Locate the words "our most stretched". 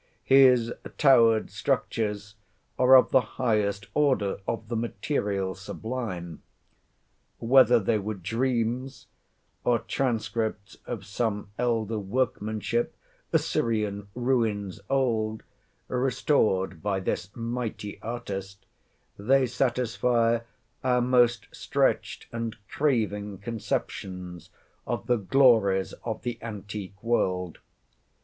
20.83-22.25